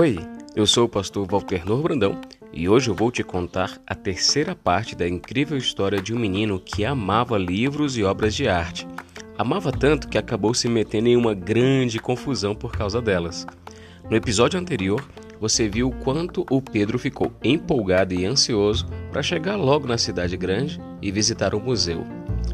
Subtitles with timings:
[0.00, 0.18] Oi,
[0.56, 2.18] eu sou o pastor Walter Nor Brandão
[2.54, 6.58] e hoje eu vou te contar a terceira parte da incrível história de um menino
[6.58, 8.88] que amava livros e obras de arte.
[9.36, 13.46] Amava tanto que acabou se metendo em uma grande confusão por causa delas.
[14.08, 15.06] No episódio anterior,
[15.38, 20.34] você viu o quanto o Pedro ficou empolgado e ansioso para chegar logo na cidade
[20.34, 22.06] grande e visitar o museu.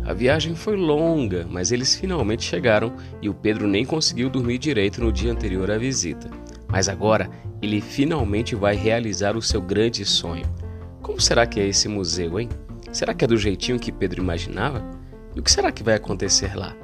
[0.05, 5.01] A viagem foi longa, mas eles finalmente chegaram e o Pedro nem conseguiu dormir direito
[5.01, 6.28] no dia anterior à visita.
[6.69, 7.31] Mas agora
[7.62, 10.45] ele finalmente vai realizar o seu grande sonho.
[11.03, 12.48] Como será que é esse museu, hein?
[12.92, 14.84] Será que é do jeitinho que Pedro imaginava?
[15.34, 16.75] E o que será que vai acontecer lá?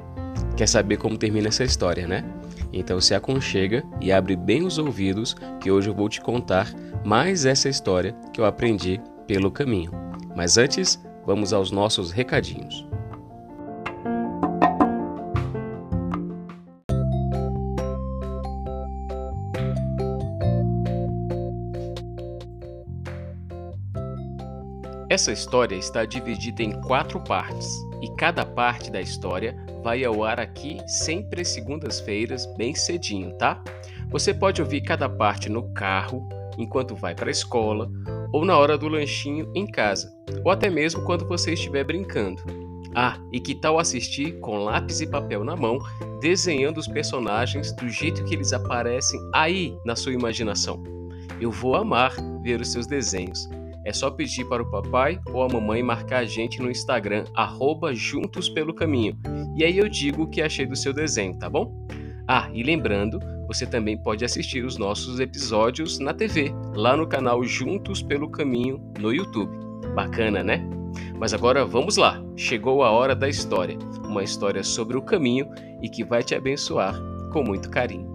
[0.55, 2.23] Quer saber como termina essa história, né?
[2.71, 6.71] Então se aconchega e abre bem os ouvidos que hoje eu vou te contar
[7.03, 9.91] mais essa história que eu aprendi pelo caminho.
[10.35, 12.87] Mas antes, vamos aos nossos recadinhos.
[25.13, 27.69] Essa história está dividida em quatro partes
[28.01, 33.63] e cada parte da história vai ao ar aqui sempre segundas-feiras, bem cedinho, tá?
[34.09, 37.91] Você pode ouvir cada parte no carro, enquanto vai para a escola,
[38.31, 40.11] ou na hora do lanchinho em casa,
[40.43, 42.41] ou até mesmo quando você estiver brincando.
[42.95, 45.77] Ah, e que tal assistir com lápis e papel na mão,
[46.21, 50.81] desenhando os personagens do jeito que eles aparecem aí na sua imaginação?
[51.39, 53.47] Eu vou amar ver os seus desenhos.
[53.85, 57.93] É só pedir para o papai ou a mamãe marcar a gente no Instagram, arroba
[57.93, 59.17] Juntos Pelo Caminho.
[59.57, 61.87] E aí eu digo o que achei do seu desenho, tá bom?
[62.27, 67.43] Ah, e lembrando, você também pode assistir os nossos episódios na TV, lá no canal
[67.43, 69.51] Juntos Pelo Caminho no YouTube.
[69.93, 70.65] Bacana, né?
[71.19, 73.77] Mas agora vamos lá, chegou a hora da história.
[74.05, 75.47] Uma história sobre o caminho
[75.81, 76.95] e que vai te abençoar
[77.31, 78.12] com muito carinho.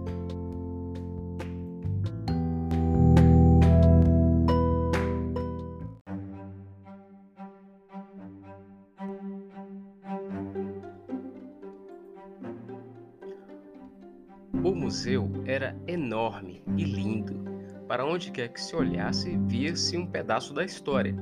[14.61, 17.45] O museu era enorme e lindo.
[17.87, 21.15] Para onde quer que se olhasse, via-se um pedaço da história.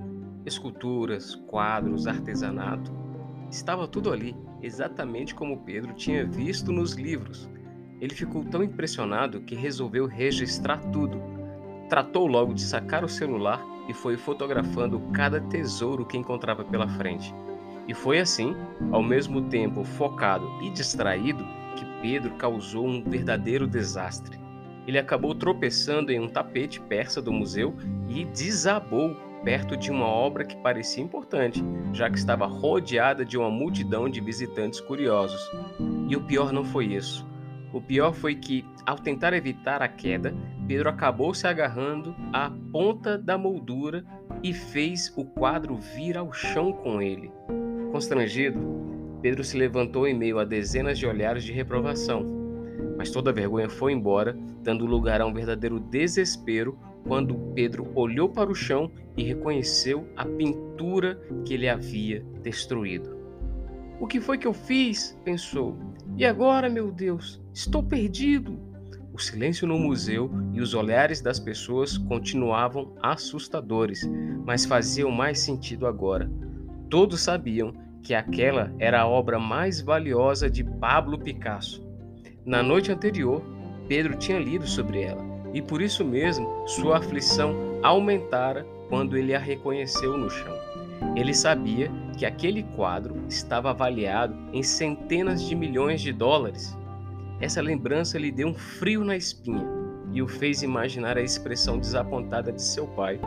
[0.43, 2.91] Esculturas, quadros, artesanato.
[3.51, 7.47] Estava tudo ali, exatamente como Pedro tinha visto nos livros.
[8.01, 11.21] Ele ficou tão impressionado que resolveu registrar tudo.
[11.89, 17.33] Tratou logo de sacar o celular e foi fotografando cada tesouro que encontrava pela frente.
[17.87, 18.55] E foi assim,
[18.91, 21.45] ao mesmo tempo focado e distraído,
[22.09, 24.39] Pedro causou um verdadeiro desastre.
[24.87, 27.75] Ele acabou tropeçando em um tapete persa do museu
[28.07, 29.13] e desabou
[29.43, 34.21] perto de uma obra que parecia importante, já que estava rodeada de uma multidão de
[34.21, 35.51] visitantes curiosos.
[36.07, 37.27] E o pior não foi isso.
[37.73, 40.33] O pior foi que, ao tentar evitar a queda,
[40.65, 44.05] Pedro acabou se agarrando à ponta da moldura
[44.41, 47.29] e fez o quadro vir ao chão com ele.
[47.91, 48.86] Constrangido,
[49.21, 52.25] Pedro se levantou em meio a dezenas de olhares de reprovação.
[52.97, 58.29] Mas toda a vergonha foi embora, dando lugar a um verdadeiro desespero quando Pedro olhou
[58.29, 63.17] para o chão e reconheceu a pintura que ele havia destruído.
[63.99, 65.17] O que foi que eu fiz?
[65.23, 65.75] pensou.
[66.15, 68.59] E agora, meu Deus, estou perdido.
[69.13, 74.07] O silêncio no museu e os olhares das pessoas continuavam assustadores,
[74.45, 76.29] mas faziam mais sentido agora.
[76.87, 77.73] Todos sabiam
[78.03, 81.85] que aquela era a obra mais valiosa de Pablo Picasso.
[82.45, 83.43] Na noite anterior,
[83.87, 85.23] Pedro tinha lido sobre ela,
[85.53, 90.55] e por isso mesmo sua aflição aumentara quando ele a reconheceu no chão.
[91.15, 96.75] Ele sabia que aquele quadro estava avaliado em centenas de milhões de dólares.
[97.39, 99.67] Essa lembrança lhe deu um frio na espinha
[100.11, 103.19] e o fez imaginar a expressão desapontada de seu pai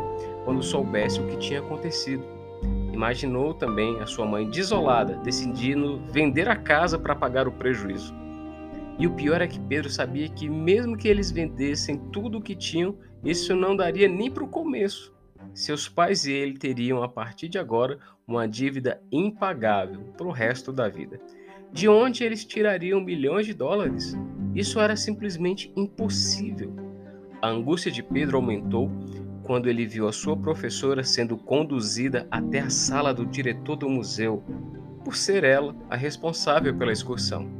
[0.45, 2.25] quando soubesse o que tinha acontecido.
[3.01, 8.15] Imaginou também a sua mãe desolada, decidindo vender a casa para pagar o prejuízo.
[8.99, 12.55] E o pior é que Pedro sabia que, mesmo que eles vendessem tudo o que
[12.55, 15.15] tinham, isso não daria nem para o começo.
[15.55, 17.99] Seus pais e ele teriam, a partir de agora,
[18.29, 21.19] uma dívida impagável para o resto da vida.
[21.73, 24.15] De onde eles tirariam milhões de dólares?
[24.55, 26.71] Isso era simplesmente impossível.
[27.41, 28.91] A angústia de Pedro aumentou
[29.51, 34.45] quando ele viu a sua professora sendo conduzida até a sala do diretor do museu,
[35.05, 37.51] por ser ela a responsável pela excursão.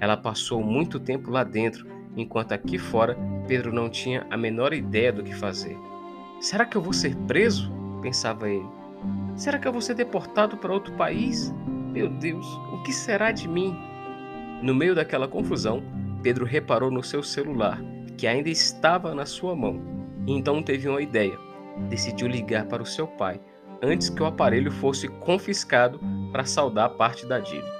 [0.00, 1.86] Ela passou muito tempo lá dentro,
[2.16, 3.16] enquanto aqui fora
[3.46, 5.78] Pedro não tinha a menor ideia do que fazer.
[6.40, 7.72] Será que eu vou ser preso?
[8.02, 8.66] pensava ele.
[9.36, 11.54] Será que eu vou ser deportado para outro país?
[11.92, 13.78] Meu Deus, o que será de mim?
[14.60, 15.80] No meio daquela confusão,
[16.24, 17.80] Pedro reparou no seu celular,
[18.16, 21.38] que ainda estava na sua mão, então teve uma ideia.
[21.88, 23.40] Decidiu ligar para o seu pai
[23.82, 26.00] antes que o aparelho fosse confiscado
[26.30, 27.70] para saldar parte da dívida.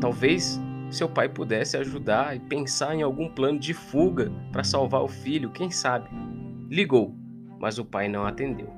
[0.00, 0.60] Talvez
[0.90, 5.50] seu pai pudesse ajudar e pensar em algum plano de fuga para salvar o filho,
[5.50, 6.08] quem sabe.
[6.68, 7.14] Ligou,
[7.58, 8.68] mas o pai não atendeu.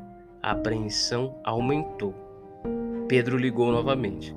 [0.42, 2.14] A apreensão aumentou.
[3.08, 4.36] Pedro ligou novamente.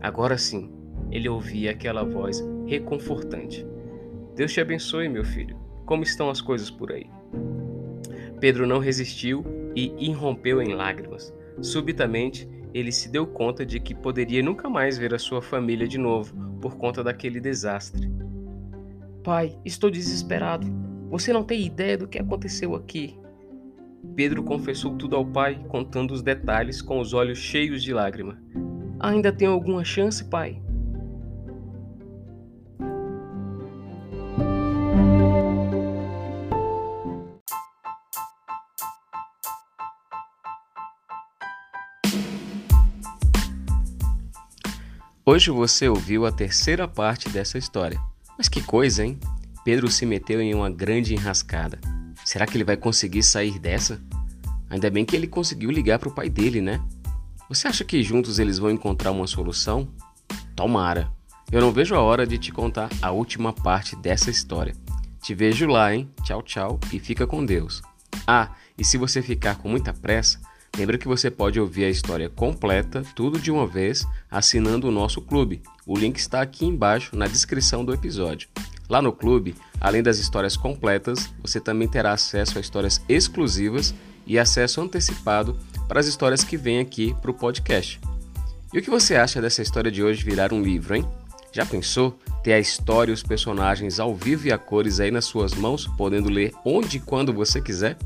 [0.00, 0.70] Agora sim,
[1.10, 3.66] ele ouvia aquela voz reconfortante.
[4.34, 5.56] Deus te abençoe, meu filho.
[5.86, 7.08] Como estão as coisas por aí?
[8.44, 9.42] Pedro não resistiu
[9.74, 11.32] e irrompeu em lágrimas.
[11.62, 15.96] Subitamente, ele se deu conta de que poderia nunca mais ver a sua família de
[15.96, 18.06] novo por conta daquele desastre.
[19.22, 20.66] Pai, estou desesperado.
[21.08, 23.18] Você não tem ideia do que aconteceu aqui.
[24.14, 28.38] Pedro confessou tudo ao pai, contando os detalhes com os olhos cheios de lágrima.
[29.00, 30.60] Ainda tem alguma chance, pai?
[45.26, 47.98] Hoje você ouviu a terceira parte dessa história.
[48.36, 49.18] Mas que coisa, hein?
[49.64, 51.80] Pedro se meteu em uma grande enrascada.
[52.26, 54.02] Será que ele vai conseguir sair dessa?
[54.68, 56.78] Ainda bem que ele conseguiu ligar para o pai dele, né?
[57.48, 59.88] Você acha que juntos eles vão encontrar uma solução?
[60.54, 61.10] Tomara.
[61.50, 64.76] Eu não vejo a hora de te contar a última parte dessa história.
[65.22, 66.06] Te vejo lá, hein?
[66.22, 67.80] Tchau, tchau e fica com Deus.
[68.26, 70.38] Ah, e se você ficar com muita pressa,
[70.76, 75.20] lembra que você pode ouvir a história completa, tudo de uma vez, assinando o nosso
[75.20, 75.62] clube.
[75.86, 78.48] O link está aqui embaixo na descrição do episódio.
[78.88, 83.94] Lá no clube, além das histórias completas, você também terá acesso a histórias exclusivas
[84.26, 88.00] e acesso antecipado para as histórias que vêm aqui para o podcast.
[88.72, 91.08] E o que você acha dessa história de hoje virar um livro, hein?
[91.52, 95.24] Já pensou ter a história e os personagens ao vivo e a cores aí nas
[95.24, 97.96] suas mãos, podendo ler onde e quando você quiser?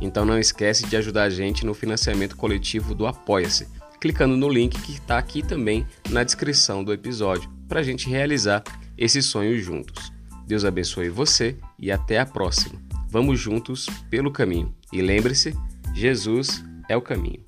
[0.00, 3.68] Então não esquece de ajudar a gente no financiamento coletivo do Apoia-se,
[4.00, 8.62] clicando no link que está aqui também na descrição do episódio, para a gente realizar
[8.98, 10.12] esse sonho juntos.
[10.46, 12.78] Deus abençoe você e até a próxima.
[13.08, 14.74] Vamos juntos pelo caminho.
[14.92, 15.56] E lembre-se,
[15.94, 17.44] Jesus é o caminho.